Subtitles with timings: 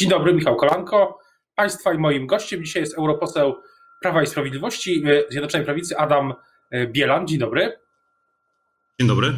[0.00, 1.18] Dzień dobry, Michał Kolanko.
[1.54, 3.54] Państwa i moim gościem dzisiaj jest europoseł
[4.02, 6.34] Prawa i Sprawiedliwości Zjednoczonej Prawicy Adam
[6.86, 7.26] Bielan.
[7.26, 7.78] Dzień dobry.
[9.00, 9.32] Dzień dobry.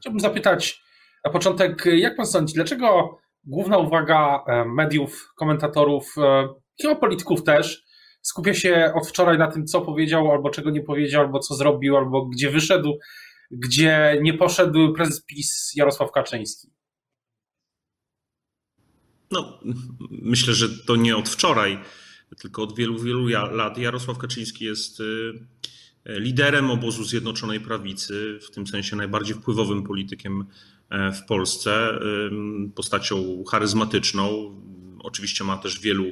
[0.00, 0.82] Chciałbym zapytać
[1.24, 6.14] na początek, jak pan sądzi, dlaczego główna uwaga mediów, komentatorów,
[6.82, 7.84] chyba polityków też,
[8.20, 11.96] skupia się od wczoraj na tym, co powiedział, albo czego nie powiedział, albo co zrobił,
[11.96, 12.98] albo gdzie wyszedł,
[13.50, 16.68] gdzie nie poszedł prezes PiS Jarosław Kaczyński?
[19.32, 19.58] No,
[20.10, 21.78] myślę, że to nie od wczoraj,
[22.38, 23.78] tylko od wielu, wielu lat.
[23.78, 25.32] Jarosław Kaczyński jest y,
[26.06, 30.44] liderem obozu Zjednoczonej Prawicy, w tym sensie najbardziej wpływowym politykiem
[30.90, 31.98] e, w Polsce,
[32.74, 34.54] postacią charyzmatyczną.
[34.98, 36.04] Oczywiście ma też wielu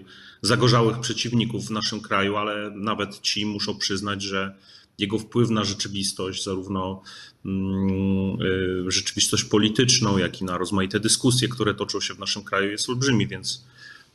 [0.42, 4.54] zagorzałych przeciwników w naszym kraju, ale nawet ci muszą przyznać, że
[5.00, 7.02] jego wpływ na rzeczywistość, zarówno
[7.44, 8.42] mm,
[8.86, 12.88] y, rzeczywistość polityczną, jak i na rozmaite dyskusje, które toczą się w naszym kraju, jest
[12.88, 13.64] olbrzymi, więc,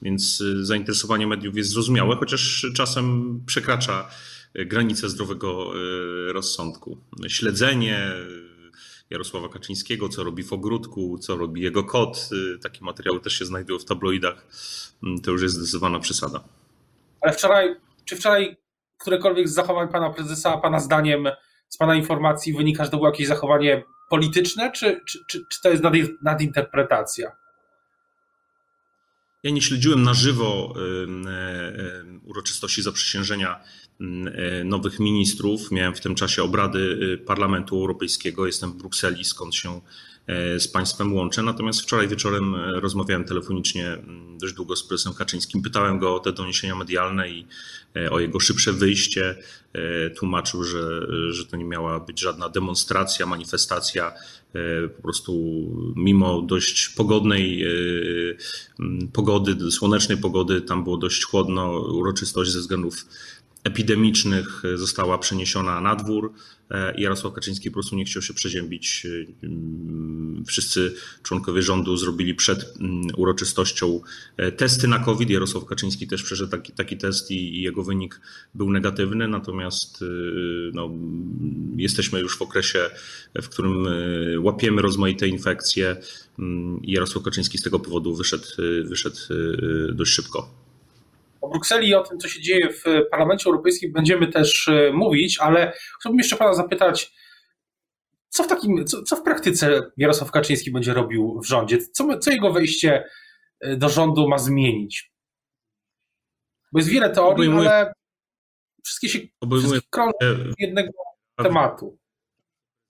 [0.01, 4.09] więc y, zainteresowanie mediów jest zrozumiałe, chociaż czasem przekracza
[4.53, 5.73] granice zdrowego
[6.29, 6.97] y, rozsądku.
[7.27, 8.11] Śledzenie
[9.09, 12.29] Jarosława Kaczyńskiego, co robi w ogródku, co robi jego kot,
[12.63, 14.47] takie materiały też się znajdują w tabloidach,
[15.03, 16.43] mm, to już jest zdecydowana przesada.
[17.21, 17.75] Ale wczoraj,
[18.05, 18.57] czy wczoraj
[18.97, 21.27] którekolwiek z zachowań pana prezesa, pana zdaniem,
[21.69, 25.69] z pana informacji wynika, że to było jakieś zachowanie polityczne, czy, czy, czy, czy to
[25.69, 25.83] jest
[26.21, 27.31] nadinterpretacja?
[29.43, 30.73] Ja nie śledziłem na żywo
[32.23, 33.59] uroczystości zaprzysiężenia
[34.65, 35.71] nowych ministrów.
[35.71, 38.45] Miałem w tym czasie obrady y, Parlamentu Europejskiego.
[38.45, 39.81] Jestem w Brukseli, skąd się
[40.59, 41.43] z Państwem łączę.
[41.43, 43.97] Natomiast wczoraj wieczorem e, rozmawiałem telefonicznie
[44.39, 45.61] dość długo z prezesem Kaczyńskim.
[45.61, 47.45] Pytałem go o te doniesienia medialne i
[47.95, 49.35] e, o jego szybsze wyjście.
[50.17, 51.01] Tłumaczył, że,
[51.33, 54.13] że to nie miała być żadna demonstracja, manifestacja.
[54.95, 55.33] Po prostu
[55.95, 57.65] mimo dość pogodnej
[59.13, 61.79] pogody, słonecznej pogody, tam było dość chłodno.
[61.79, 63.05] Uroczystość ze względów
[63.65, 66.33] epidemicznych została przeniesiona na dwór.
[66.71, 69.05] E, Jarosław Kaczyński po prostu nie chciał się przeziębić.
[69.05, 74.01] E, mm, wszyscy członkowie rządu zrobili przed mm, uroczystością
[74.37, 75.29] e, testy na COVID.
[75.29, 78.21] Jarosław Kaczyński też przeszedł taki, taki test i, jego wynik
[78.55, 80.03] był negatywny, natomiast
[80.73, 80.89] no,
[81.75, 82.89] jesteśmy już w okresie,
[83.35, 83.87] w którym
[84.39, 85.97] łapiemy rozmaite infekcje
[86.39, 88.47] mm, Jarosław Kaczyński z tego powodu wyszedł,
[88.83, 89.17] wyszedł
[89.93, 90.64] dość szybko.
[91.45, 95.39] O Brukseli i o tym, co się dzieje w Parlamencie Europejskim będziemy też e, mówić,
[95.39, 97.13] ale chciałbym jeszcze pana zapytać,
[98.29, 101.77] co w, takim, co, co w praktyce Jarosław Kaczyński będzie robił w rządzie?
[101.77, 103.03] Co, co jego wejście
[103.61, 105.11] e, do rządu ma zmienić?
[106.71, 107.93] Bo jest wiele teorii, obejmuje, ale
[108.83, 110.13] wszystkie się obejmuje, krążą
[110.59, 110.89] jednego
[111.43, 111.97] tematu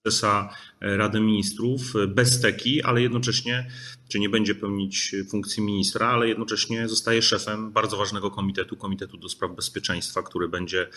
[0.06, 0.50] prezesa
[0.82, 3.68] Rady Ministrów bez teki, ale jednocześnie,
[4.08, 9.30] czy nie będzie pełnić funkcji ministra, ale jednocześnie zostaje szefem bardzo ważnego komitetu, Komitetu do
[9.30, 10.88] Spraw Bezpieczeństwa, który będzie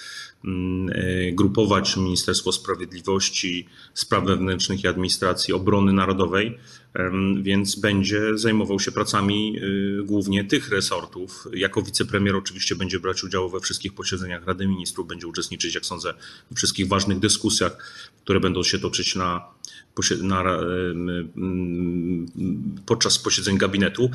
[0.45, 6.59] mm, e, grupować Ministerstwo Sprawiedliwości, Spraw Wewnętrznych i Administracji Obrony Narodowej,
[7.43, 11.49] więc będzie zajmował się pracami y, głównie tych resortów.
[11.53, 16.15] Jako wicepremier oczywiście będzie brać udział we wszystkich posiedzeniach Rady Ministrów, będzie uczestniczyć, jak sądzę,
[16.51, 17.77] w wszystkich ważnych dyskusjach,
[18.25, 19.49] które będą się toczyć na
[20.23, 20.45] na,
[22.87, 24.11] podczas posiedzeń gabinetu.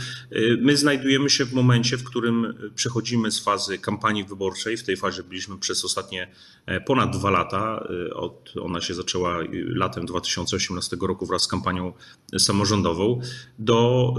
[0.62, 4.78] My znajdujemy się w momencie, w którym przechodzimy z fazy kampanii wyborczej.
[4.78, 6.32] W tej fazie byliśmy przez ostatnie
[6.66, 7.88] e, ponad dwa lata.
[8.10, 11.94] E, od, ona się zaczęła latem 2018 roku wraz z kampanią
[12.38, 13.22] samorządową,
[13.60, 14.14] do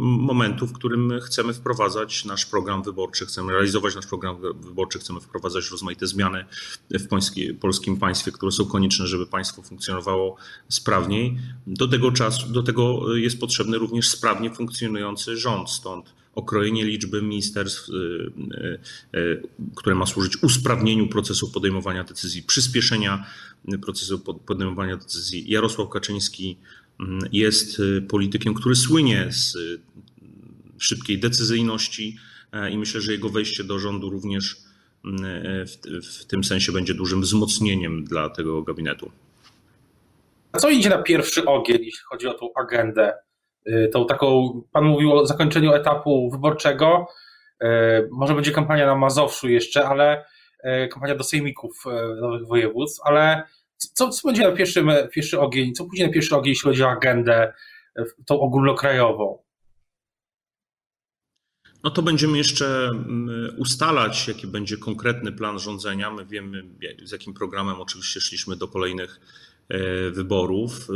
[0.00, 5.70] momentu, w którym chcemy wprowadzać nasz program wyborczy, chcemy realizować nasz program wyborczy, chcemy wprowadzać
[5.70, 6.44] rozmaite zmiany
[6.90, 7.08] w
[7.60, 10.33] polskim państwie, które są konieczne, żeby państwo funkcjonowało
[10.68, 11.38] sprawniej.
[11.66, 17.88] Do tego czasu, do tego jest potrzebny również sprawnie funkcjonujący rząd, stąd okrojenie liczby ministerstw,
[17.88, 17.92] y,
[19.12, 19.42] y, y,
[19.74, 23.26] które ma służyć usprawnieniu procesu podejmowania decyzji, przyspieszenia
[23.82, 25.50] procesu podejmowania decyzji.
[25.50, 26.56] Jarosław Kaczyński
[27.00, 29.56] mm, jest politykiem, który słynie z
[30.78, 32.16] szybkiej decyzyjności
[32.52, 34.56] e, i myślę, że jego wejście do rządu również
[35.04, 35.76] mm, e, w,
[36.06, 39.10] w tym sensie będzie dużym wzmocnieniem dla tego gabinetu.
[40.58, 43.14] Co idzie na pierwszy ogień, jeśli chodzi o tą agendę?
[43.68, 47.06] Y, tą taką, pan mówił o zakończeniu etapu wyborczego.
[47.62, 47.66] Y,
[48.12, 50.24] może będzie kampania na Mazowszu jeszcze, ale
[50.84, 51.84] y, kampania do sejmików
[52.20, 53.42] nowych województw, ale
[53.76, 56.90] co, co będzie na pierwszy, pierwszy ogień, co pójdzie na pierwszy ogień, jeśli chodzi o
[56.90, 57.52] agendę
[58.26, 59.44] tą ogólnokrajową?
[61.84, 66.10] No to będziemy jeszcze mm, ustalać, jaki będzie konkretny plan rządzenia.
[66.10, 66.62] My wiemy,
[67.02, 69.20] z jakim programem oczywiście szliśmy do kolejnych
[70.12, 70.94] wyborów e,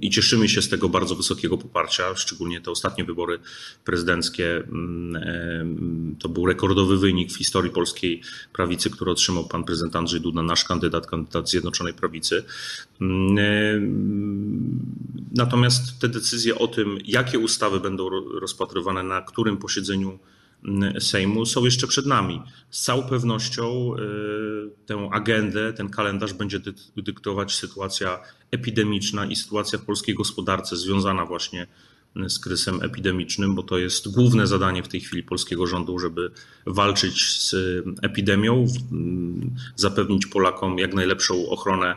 [0.00, 3.38] i cieszymy się z tego bardzo wysokiego poparcia, szczególnie te ostatnie wybory
[3.84, 4.56] prezydenckie.
[4.56, 10.20] Mm, e, to był rekordowy wynik w historii polskiej prawicy, który otrzymał pan prezydent Andrzej
[10.20, 12.44] Duda, nasz kandydat, kandydat Zjednoczonej Prawicy.
[13.00, 13.36] Mm,
[15.36, 18.10] natomiast te decyzje o tym, jakie ustawy będą
[18.40, 20.18] rozpatrywane na którym posiedzeniu
[21.00, 22.42] Sejmu są jeszcze przed nami.
[22.70, 23.98] Z całą pewnością e,
[24.86, 26.60] tę agendę, ten kalendarz będzie
[26.96, 28.18] dyktować sytuacja
[28.50, 31.66] epidemiczna i sytuacja w polskiej gospodarce związana właśnie
[32.28, 36.30] z kryzysem epidemicznym, bo to jest główne zadanie w tej chwili polskiego rządu, żeby
[36.66, 37.54] walczyć z
[38.02, 38.66] epidemią,
[39.76, 41.96] zapewnić Polakom jak najlepszą ochronę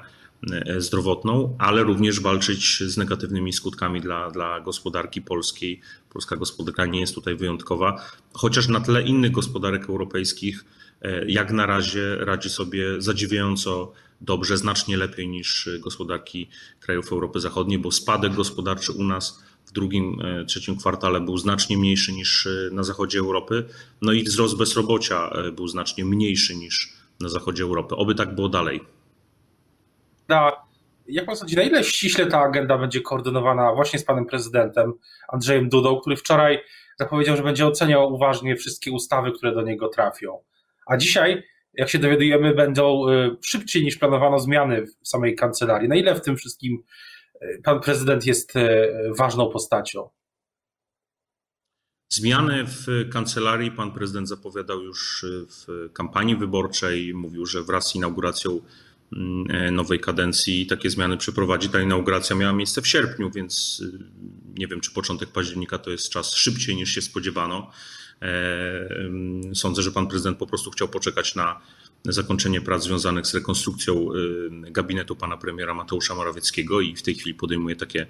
[0.77, 5.81] zdrowotną, ale również walczyć z negatywnymi skutkami dla, dla gospodarki polskiej.
[6.09, 10.65] Polska gospodarka nie jest tutaj wyjątkowa, chociaż na tle innych gospodarek europejskich,
[11.01, 13.91] e, jak na razie radzi sobie zadziwiająco
[14.21, 16.49] dobrze, znacznie lepiej niż gospodarki
[16.79, 21.77] krajów Europy Zachodniej, bo spadek gospodarczy u nas w drugim, e, trzecim kwartale był znacznie
[21.77, 23.63] mniejszy niż na zachodzie Europy,
[24.01, 27.95] no i wzrost bezrobocia był znacznie mniejszy niż na zachodzie Europy.
[27.95, 28.81] Oby tak było dalej
[30.31, 30.51] na,
[31.07, 34.93] jak pan sądzi, na ile ściśle ta agenda będzie koordynowana właśnie z panem prezydentem
[35.27, 36.59] Andrzejem Dudą, który wczoraj
[36.99, 40.43] zapowiedział, że będzie oceniał uważnie wszystkie ustawy, które do niego trafią.
[40.85, 41.43] A dzisiaj,
[41.73, 45.89] jak się dowiadujemy, będą y, szybciej niż planowano zmiany w samej kancelarii.
[45.89, 46.83] Na ile w tym wszystkim
[47.41, 48.61] y, pan prezydent jest y,
[49.17, 50.09] ważną postacią?
[52.13, 57.13] Zmiany w kancelarii pan prezydent zapowiadał już w kampanii wyborczej.
[57.13, 58.59] Mówił, że wraz z inauguracją
[59.71, 61.69] nowej kadencji takie zmiany przeprowadzi.
[61.69, 63.99] Ta inauguracja miała miejsce w sierpniu, więc y,
[64.59, 67.71] nie wiem, czy początek października to jest czas szybciej niż się spodziewano.
[68.21, 68.89] E,
[69.53, 71.61] sądzę, że pan prezydent po prostu chciał poczekać na
[72.05, 77.35] zakończenie prac związanych z rekonstrukcją y, gabinetu pana premiera Mateusza Morawieckiego i w tej chwili
[77.35, 78.07] podejmuje takie,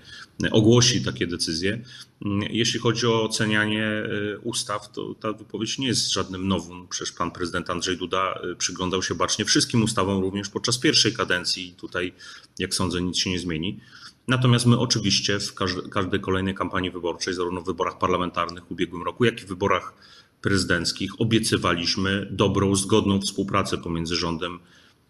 [0.52, 1.82] ogłosi takie decyzje.
[2.26, 6.88] Mm, jeśli chodzi o ocenianie y, ustaw, to ta wypowiedź nie jest żadnym nowym.
[6.88, 11.76] Przecież pan prezydent Andrzej Duda y, przyglądał się bacznie wszystkim ustawom, również podczas pierwszej kadencji.
[11.78, 12.14] Tutaj,
[12.60, 13.80] jak sądzę, nic się nie zmieni.
[14.28, 15.54] Natomiast my oczywiście w
[15.90, 19.94] każdej kolejnej kampanii wyborczej, zarówno w wyborach parlamentarnych w ubiegłym roku, jak i w wyborach
[20.42, 24.60] prezydenckich obiecywaliśmy dobrą, zgodną współpracę pomiędzy rządem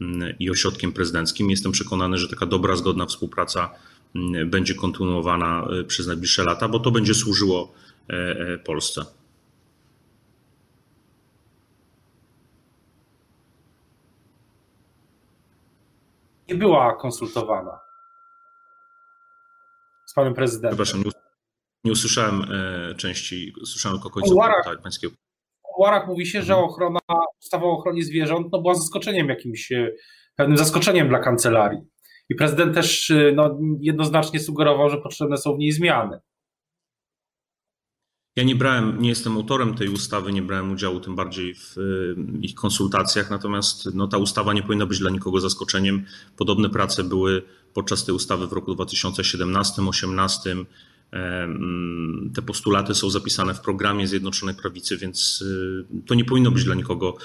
[0.02, 1.50] mm, i ośrodkiem prezydenckim.
[1.50, 3.70] Jestem przekonany, że taka dobra, zgodna współpraca
[4.16, 7.74] mm, będzie kontynuowana y, przez najbliższe lata, bo to będzie służyło
[8.10, 9.06] e, e, Polsce.
[16.50, 17.80] Nie była konsultowana
[20.06, 20.78] z panem prezydentem.
[21.84, 25.14] Nie, usłyszałem e, części, słyszałem tylko końcówkę pańskiego.
[25.80, 26.70] W mówi się, że mhm.
[26.70, 27.00] ochrona,
[27.42, 29.92] ustawa o ochronie zwierząt no, była zaskoczeniem jakimś, e,
[30.36, 31.80] pewnym zaskoczeniem dla kancelarii.
[32.30, 36.20] I prezydent też e, no, jednoznacznie sugerował, że potrzebne są w niej zmiany.
[38.36, 41.76] Ja nie brałem, nie jestem autorem tej ustawy, nie brałem udziału tym bardziej w
[42.42, 46.06] ich konsultacjach, natomiast no, ta ustawa nie powinna być dla nikogo zaskoczeniem.
[46.38, 47.42] Podobne prace były
[47.74, 50.66] podczas tej ustawy w roku 2017-2018.
[52.36, 56.76] Te postulaty są zapisane w programie Zjednoczonej Prawicy, więc y, to nie powinno być dla
[56.76, 57.18] nikogo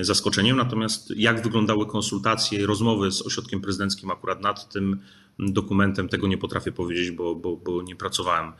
[0.00, 0.56] y, zaskoczeniem.
[0.56, 5.00] Natomiast jak wyglądały konsultacje, rozmowy z ośrodkiem prezydenckim akurat nad tym
[5.38, 8.52] dokumentem, tego nie potrafię powiedzieć, bo, bo, bo nie pracowałem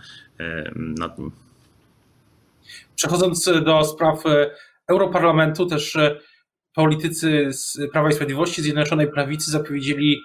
[0.76, 1.30] nad nim.
[2.96, 4.50] Przechodząc do spraw e,
[4.88, 5.98] Europarlamentu, też
[6.74, 10.20] politycy z Prawa i Sprawiedliwości, Zjednoczonej Prawicy zapowiedzieli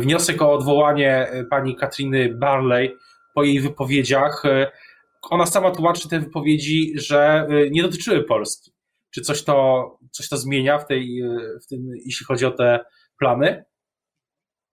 [0.00, 2.96] wniosek o odwołanie pani Katriny Barley
[3.36, 4.42] po jej wypowiedziach.
[5.22, 8.70] Ona sama tłumaczy te wypowiedzi, że nie dotyczyły Polski.
[9.10, 11.22] Czy coś to, coś to zmienia w, tej,
[11.62, 12.80] w tym, jeśli chodzi o te
[13.18, 13.64] plany?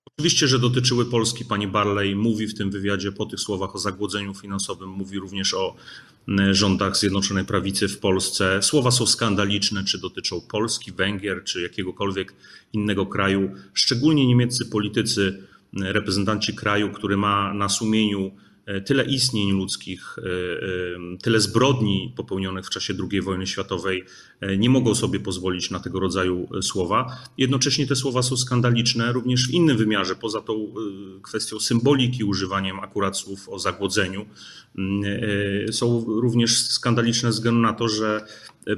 [0.05, 1.46] Oczywiście, że dotyczyły Polski.
[1.46, 5.75] Pani Barley mówi w tym wywiadzie po tych słowach o zagłodzeniu finansowym, mówi również o
[6.51, 8.62] rządach Zjednoczonej Prawicy w Polsce.
[8.62, 12.34] Słowa są skandaliczne, czy dotyczą Polski, Węgier, czy jakiegokolwiek
[12.74, 13.51] innego kraju.
[13.74, 15.48] Szczególnie niemieccy politycy,
[15.82, 18.52] reprezentanci kraju, który ma na sumieniu E,
[18.86, 24.03] tyle istnień ludzkich, e, e, tyle zbrodni popełnionych w czasie II wojny światowej,
[24.58, 27.17] nie mogą sobie pozwolić na tego rodzaju słowa.
[27.38, 30.74] Jednocześnie te słowa są skandaliczne również w innym wymiarze, poza tą
[31.22, 34.25] kwestią symboliki, używaniem akurat słów o zagłodzeniu.
[34.77, 35.03] Mm,
[35.74, 38.25] są również skandaliczne ze względu na to, że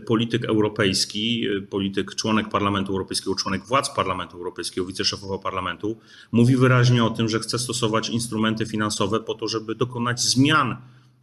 [0.05, 5.97] polityk europejski, polityk, członek Parlamentu Europejskiego, członek władz Parlamentu Europejskiego, wiceszefowa parlamentu,
[6.31, 10.77] mówi wyraźnie o tym, że chce stosować instrumenty finansowe po to, żeby dokonać zmian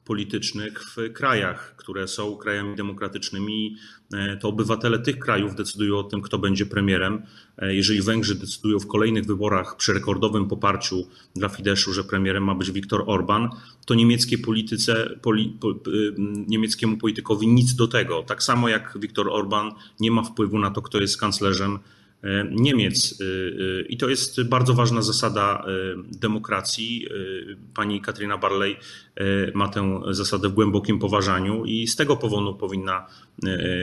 [0.04, 3.76] politycznych w krajach, które są krajami demokratycznymi.
[4.14, 7.22] E, to obywatele tych krajów decydują o tym, kto będzie premierem.
[7.58, 10.96] E, jeżeli Węgrzy decydują w kolejnych wyborach przy rekordowym poparciu
[11.36, 13.48] dla Fideszu, że premierem ma być Viktor Orban,
[13.86, 15.74] to niemieckiej polityce, poli, po,
[16.48, 18.22] niemieckiemu politykowi nic do tego.
[18.22, 21.78] Tak samo jak Viktor Orban nie ma wpływu na to, kto jest kanclerzem E,
[22.50, 23.20] Niemiec.
[23.20, 25.64] E, e, I to jest bardzo ważna zasada
[26.20, 27.06] demokracji.
[27.74, 28.76] Pani Katrina Barley
[29.54, 33.06] ma tę zasadę w głębokim poważaniu i z tego powodu powinna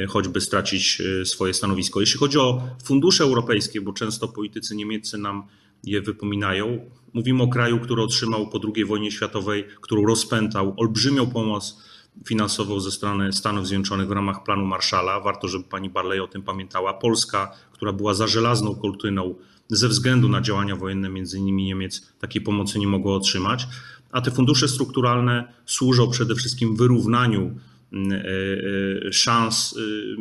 [0.07, 1.99] choćby stracić swoje stanowisko.
[1.99, 5.43] Jeśli chodzi o fundusze europejskie, bo często politycy niemieccy nam
[5.83, 11.88] je wypominają, mówimy o kraju, który otrzymał po II wojnie światowej, którą rozpętał olbrzymią pomoc
[12.25, 15.19] finansową ze strony Stanów Zjednoczonych w ramach planu Marszala.
[15.19, 16.93] Warto, żeby pani Barley o tym pamiętała.
[16.93, 19.35] Polska, która była za żelazną kurtyną
[19.69, 23.67] ze względu na działania wojenne między innymi Niemiec, takiej pomocy nie mogła otrzymać.
[24.11, 27.55] A te fundusze strukturalne służą przede wszystkim wyrównaniu
[27.93, 28.17] mm, e,
[29.07, 30.15] e, szans y,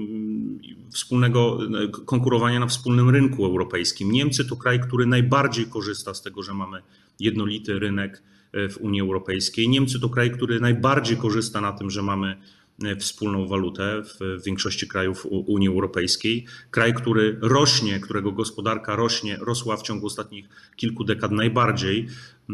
[0.91, 1.59] wspólnego
[2.07, 4.13] konkurowania na wspólnym rynku europejskim.
[4.13, 6.83] Niemcy to kraj, który najbardziej korzysta z tego, że mamy
[7.21, 9.69] jednolity rynek w Unii Europejskiej.
[9.69, 12.37] Niemcy to kraj, który najbardziej korzysta na tym, że mamy
[12.85, 16.47] e, wspólną walutę w większości krajów Unii Europejskiej.
[16.71, 22.09] Kraj, który rośnie, którego gospodarka rośnie, rosła w ciągu ostatnich kilku dekad najbardziej.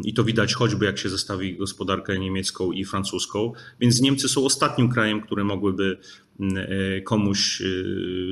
[0.05, 3.53] I to widać choćby jak się zestawi gospodarkę niemiecką i francuską.
[3.81, 5.99] Więc Niemcy są ostatnim krajem, które mogłyby
[6.41, 7.65] E, komuś e,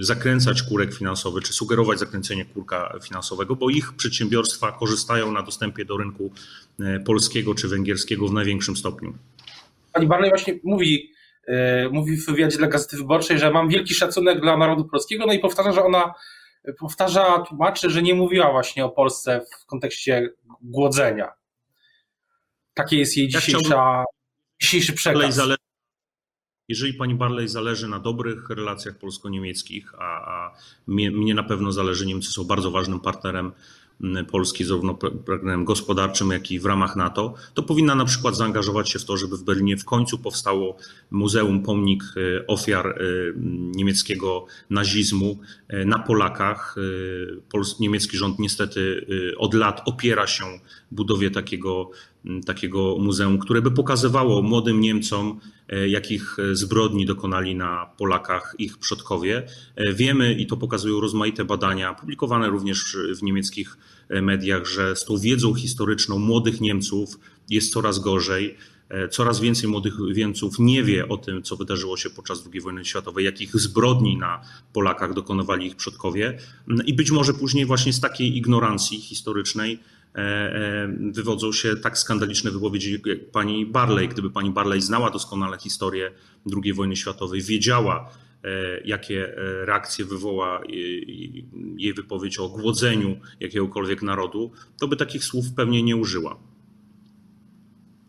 [0.01, 5.97] zakręcać kurek finansowy, czy sugerować zakręcenie kurka finansowego, bo ich przedsiębiorstwa korzystają na dostępie do
[5.97, 6.31] rynku
[6.81, 9.15] e, polskiego czy węgierskiego w największym stopniu.
[9.93, 11.13] Pani Barley właśnie mówi,
[11.91, 15.39] mówi w wywiadzie dla Gazety Wyborczej, że mam wielki szacunek dla narodu polskiego, no i
[15.39, 16.15] powtarza, że ona
[16.79, 20.31] powtarza, tłumaczy, że nie mówiła właśnie o Polsce w kontekście
[20.63, 21.33] głodzenia.
[22.75, 24.05] Takie jest jej dzisiejsza, ja
[24.61, 25.41] dzisiejszy przekaz.
[26.69, 32.07] Jeżeli pani Barley zależy na dobrych relacjach polsko-niemieckich, a, a mnie, mnie, na pewno zależy,
[32.07, 33.53] Niemcy są bardzo ważnym partnerem
[34.31, 34.99] Polski, zarówno
[35.59, 39.37] gospodarczym, jak i w ramach NATO, to powinna na przykład zaangażować się w to, żeby
[39.37, 40.77] w Berlinie w końcu powstało
[41.11, 42.95] muzeum, pomnik e, ofiar e,
[43.77, 45.39] niemieckiego nazizmu
[45.69, 46.77] e, na Polakach.
[47.81, 49.07] Niemiecki rząd niestety
[49.39, 50.45] od lat opiera się
[50.91, 51.91] budowie takiego
[52.47, 59.47] takiego muzeum, które by pokazywało młodym Niemcom, e, jakich zbrodni dokonali na Polakach ich przodkowie.
[59.77, 65.05] E, wiemy, i to pokazują rozmaite badania, publikowane również w niemieckich e, mediach, że z
[65.05, 67.19] tą wiedzą historyczną młodych Niemców
[67.51, 68.57] jest coraz gorzej.
[69.11, 73.25] Coraz więcej młodych Niemców nie wie o tym, co wydarzyło się podczas II wojny światowej,
[73.25, 74.41] jakich zbrodni na
[74.73, 76.39] Polakach dokonywali ich przodkowie.
[76.87, 80.02] I być może później właśnie z takiej ignorancji historycznej E, e,
[81.13, 84.09] wywodzą się tak skandaliczne wypowiedzi jak pani Barley.
[84.09, 86.11] Gdyby pani Barley znała doskonale historię
[86.63, 88.11] II wojny światowej, wiedziała,
[88.45, 90.61] e, jakie reakcje wywoła
[91.77, 96.39] jej wypowiedź o głodzeniu jakiegokolwiek narodu, to by takich słów pewnie nie użyła.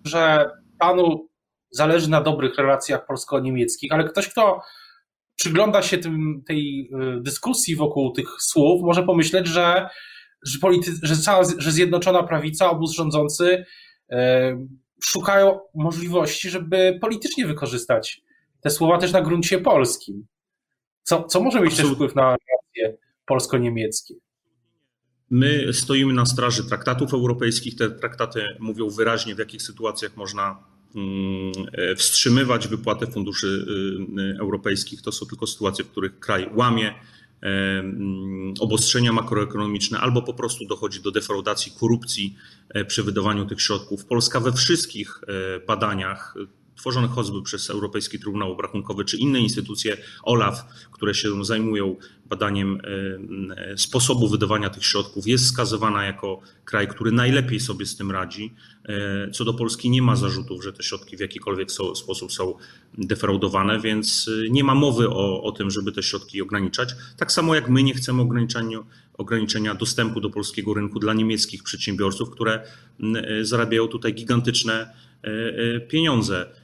[0.05, 1.29] Że panu
[1.72, 4.62] zależy na dobrych relacjach polsko-niemieckich, ale ktoś, kto
[5.36, 6.89] przygląda się tym, tej
[7.22, 9.89] dyskusji wokół tych słów, może pomyśleć, że
[10.45, 13.65] że, polity, że, cała, że Zjednoczona Prawica, obóz rządzący
[14.09, 14.67] e,
[15.03, 18.21] szukają możliwości, żeby politycznie wykorzystać
[18.62, 20.25] te słowa też na gruncie polskim.
[21.03, 24.13] Co, co może mieć też wpływ na relacje polsko-niemieckie?
[25.29, 27.75] My stoimy na straży traktatów europejskich.
[27.75, 30.63] Te traktaty mówią wyraźnie, w jakich sytuacjach można
[30.95, 35.01] mm, e, wstrzymywać wypłatę funduszy y, y, europejskich.
[35.01, 36.93] To są tylko sytuacje, w których kraj łamie
[38.59, 42.35] obostrzenia makroekonomiczne, albo po prostu dochodzi do defraudacji, korupcji
[42.69, 44.05] e, przy wydawaniu tych środków.
[44.05, 46.35] Polska we wszystkich e, badaniach
[46.75, 52.81] tworzonych choćby przez Europejski Trybunał Obrachunkowy czy inne instytucje OLAF, które się zajmują badaniem
[53.57, 58.53] e, sposobu wydawania tych środków, jest wskazywana jako kraj, który najlepiej sobie z tym radzi.
[58.85, 62.53] E, co do Polski nie ma zarzutów, że te środki w jakikolwiek sposób są
[62.97, 66.95] defraudowane, więc e, nie ma mowy o, o tym, żeby te środki ograniczać.
[67.17, 68.27] Tak samo jak my nie chcemy
[69.17, 72.67] ograniczenia dostępu do polskiego rynku dla niemieckich przedsiębiorców, które
[73.41, 74.93] zarabiają tutaj gigantyczne
[75.87, 76.62] pieniądze.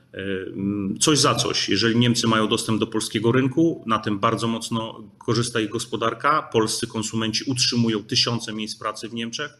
[1.00, 1.70] Coś za coś.
[1.70, 6.42] Jeżeli Niemcy mają dostęp do polskiego rynku, na tym bardzo mocno korzysta ich gospodarka.
[6.42, 9.52] Polscy konsumenci utrzymują tysiące miejsc pracy w Niemczech.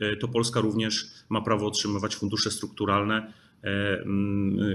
[0.00, 3.32] E, to Polska również ma prawo otrzymywać fundusze strukturalne,
[3.62, 4.04] e,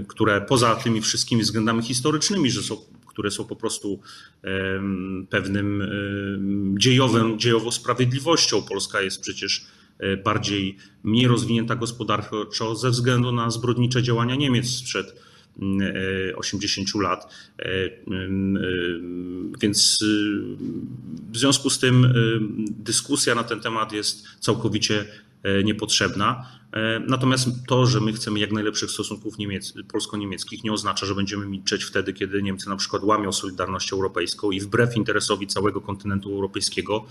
[0.08, 4.00] które poza tymi wszystkimi względami historycznymi, że są, które są po prostu
[5.30, 5.82] pewnym
[6.78, 8.62] dziejowym, dziejową sprawiedliwością.
[8.62, 9.66] Polska jest przecież
[10.24, 15.14] bardziej mniej rozwinięta gospodarczo ze względu na zbrodnicze działania Niemiec sprzed
[16.36, 17.34] 80 lat.
[19.60, 19.98] Więc
[21.32, 22.14] w związku z tym
[22.70, 25.04] dyskusja na ten temat jest całkowicie
[25.64, 26.59] niepotrzebna.
[26.72, 31.46] E, natomiast to, że my chcemy jak najlepszych stosunków Niemiec, polsko-niemieckich, nie oznacza, że będziemy
[31.46, 37.06] milczeć wtedy, kiedy Niemcy na przykład łamią Solidarność Europejską i wbrew interesowi całego kontynentu europejskiego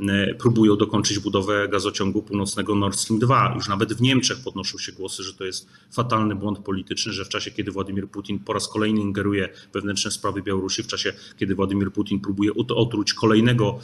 [0.00, 3.52] e, próbują dokończyć budowę gazociągu północnego Nord Stream 2.
[3.56, 7.28] Już nawet w Niemczech podnoszą się głosy, że to jest fatalny błąd polityczny, że w
[7.28, 11.92] czasie, kiedy Władimir Putin po raz kolejny ingeruje wewnętrzne sprawy Białorusi, w czasie, kiedy Władimir
[11.92, 13.78] Putin próbuje otruć kolejnego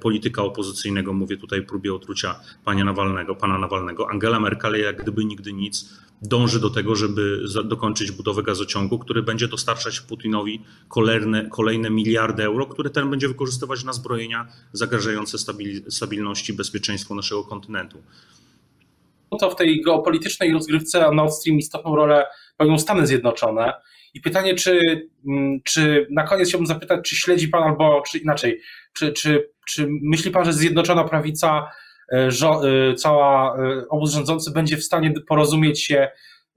[0.00, 5.52] polityka opozycyjnego, mówię tutaj próbie otrucia pana Nawalnego, pana Nawalnego, Angela Merkel jak gdyby nigdy
[5.52, 12.44] nic dąży do tego, żeby dokończyć budowę gazociągu, który będzie dostarczać Putinowi kolejne, kolejne miliardy
[12.44, 15.38] euro, które ten będzie wykorzystywać na zbrojenia zagrażające
[15.88, 18.02] stabilności i bezpieczeństwu naszego kontynentu.
[19.32, 23.72] No to w tej geopolitycznej rozgrywce Nord Stream istotną rolę pełnią Stany Zjednoczone.
[24.14, 24.80] I pytanie, czy,
[25.26, 28.60] mm, czy na koniec chciałbym zapytać, czy śledzi Pan albo czy inaczej,
[28.92, 31.68] czy, czy, czy myśli Pan, że Zjednoczona Prawica
[32.12, 36.08] E, e, cała e, obóz rządzący będzie w stanie porozumieć się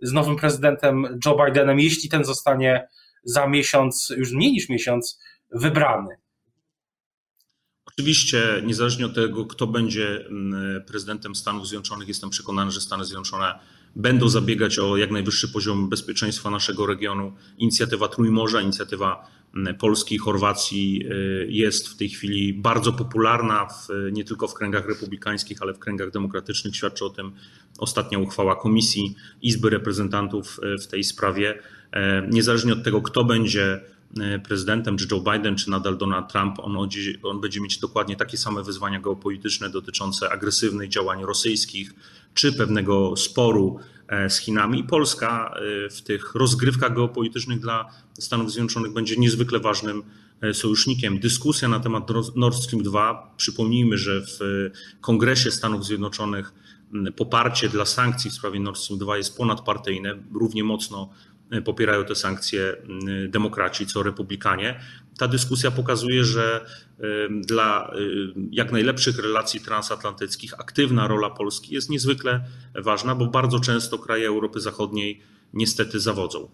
[0.01, 2.87] z nowym prezydentem Joe Bidenem, jeśli ten zostanie
[3.23, 5.19] za miesiąc, już mniej niż miesiąc,
[5.51, 6.15] wybrany.
[7.85, 13.59] Oczywiście, niezależnie od tego, kto będzie mm, prezydentem Stanów Zjednoczonych, jestem przekonany, że Stany Zjednoczone
[13.95, 17.33] będą zabiegać o jak najwyższy poziom bezpieczeństwa naszego regionu.
[17.57, 19.27] Inicjatywa Trójmorza, inicjatywa
[19.79, 24.87] Polski i Chorwacji y, jest w tej chwili bardzo popularna w, nie tylko w kręgach
[24.87, 26.75] republikańskich, ale w kręgach demokratycznych.
[26.75, 27.31] Świadczy o tym
[27.77, 31.59] ostatnia uchwała Komisji Izby Reprezentantów y, w tej sprawie.
[31.91, 33.81] E, niezależnie od tego, kto będzie
[34.43, 36.77] prezydentem, czy Joe Biden, czy nadal Donald Trump, on,
[37.23, 41.93] on będzie mieć dokładnie takie same wyzwania geopolityczne dotyczące agresywnych działań rosyjskich,
[42.33, 44.83] czy pewnego sporu e, z Chinami.
[44.83, 47.85] Polska e, w tych rozgrywkach geopolitycznych dla
[48.19, 50.03] Stanów Zjednoczonych będzie niezwykle ważnym
[50.41, 51.19] e, sojusznikiem.
[51.19, 54.39] Dyskusja na temat Nord Stream 2, przypomnijmy, że w
[55.01, 56.53] Kongresie Stanów Zjednoczonych
[57.15, 61.09] poparcie dla sankcji w sprawie Nord Stream 2 jest ponadpartyjne, równie mocno
[61.65, 62.75] popierają te sankcje
[63.27, 64.79] demokraci co republikanie.
[65.19, 66.65] Ta dyskusja pokazuje, że
[67.29, 67.91] dla
[68.51, 72.43] jak najlepszych relacji transatlantyckich aktywna rola Polski jest niezwykle
[72.75, 75.21] ważna, bo bardzo często kraje Europy Zachodniej
[75.53, 76.49] niestety zawodzą.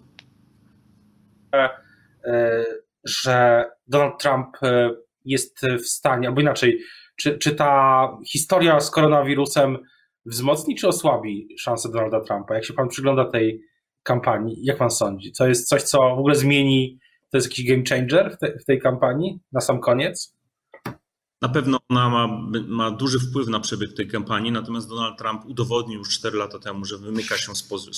[1.53, 2.65] E,
[3.03, 4.89] że Donald Trump e,
[5.25, 6.79] jest w stanie, albo inaczej,
[7.19, 9.77] czy, czy ta historia z koronawirusem
[10.25, 12.55] wzmocni czy osłabi szanse Donalda Trumpa?
[12.55, 13.61] Jak się pan przygląda tej
[14.07, 15.31] kampanii, jak pan sądzi?
[15.31, 16.99] To jest coś, co w ogóle zmieni,
[17.31, 20.37] to jest jakiś game changer w, te, w tej kampanii na sam koniec?
[21.41, 22.27] Na pewno ona ma,
[22.67, 26.85] ma duży wpływ na przebieg tej kampanii, natomiast Donald Trump udowodnił już 4 lata temu,
[26.85, 27.91] że wymyka się spoza,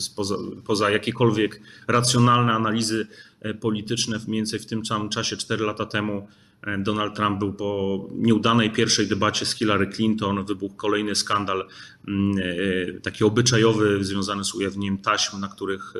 [0.00, 0.34] spoza,
[0.66, 3.06] poza jakiekolwiek racjonalne analizy
[3.40, 4.18] e, polityczne.
[4.26, 6.28] Mniej więcej w tym samym czasie, 4 lata temu,
[6.78, 11.68] Donald Trump był po nieudanej pierwszej debacie z Hillary Clinton, wybuchł kolejny skandal
[12.08, 15.94] mm, e, taki obyczajowy związany z ujawnieniem taśm, na których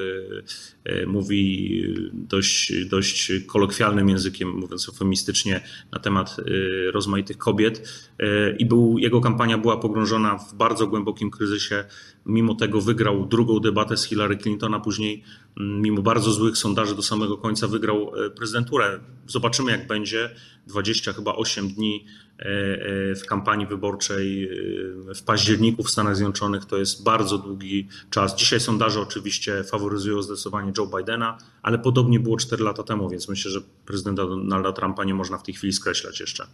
[0.84, 5.60] e, e, mówi dość, dość kolokwialnym językiem, mówiąc eufemistycznie,
[5.92, 6.36] na temat
[6.92, 7.88] rozmaitych kobiet.
[8.58, 11.84] I był, jego kampania była pogrążona w bardzo głębokim kryzysie.
[12.26, 15.24] Mimo tego wygrał drugą debatę z Hillary Clinton, a później,
[15.60, 19.00] mm, mimo bardzo złych sondaży, do samego końca wygrał prezydenturę.
[19.26, 20.30] Zobaczymy, jak będzie.
[20.66, 22.06] 20 chyba 8 dni
[22.38, 24.44] e, e, w kampanii wyborczej
[25.10, 28.36] e, w październiku w Stanach Zjednoczonych to jest bardzo długi czas.
[28.36, 33.50] Dzisiaj sondaże oczywiście faworyzują zdecydowanie Joe Bidena, ale podobnie było 4 lata temu, więc myślę,
[33.50, 36.46] że prezydenta Donalda Trumpa nie można w tej chwili skreślać jeszcze.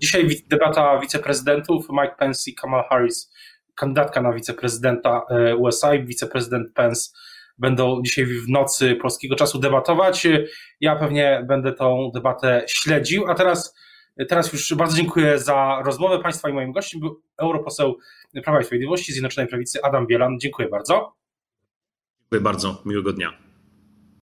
[0.00, 3.32] Dzisiaj debata wiceprezydentów Mike Pence i Kamala Harris,
[3.76, 5.26] kandydatka na wiceprezydenta
[5.58, 7.10] USA i wiceprezydent Pence
[7.58, 10.26] będą dzisiaj w nocy polskiego czasu debatować.
[10.80, 13.26] Ja pewnie będę tą debatę śledził.
[13.30, 13.74] A teraz,
[14.28, 17.98] teraz już bardzo dziękuję za rozmowę Państwa i moim gościem był europoseł
[18.44, 20.38] Prawa i Sprawiedliwości Zjednoczonej Prawicy Adam Bielan.
[20.40, 21.14] Dziękuję bardzo.
[22.20, 22.82] Dziękuję bardzo.
[22.84, 23.45] Miłego dnia.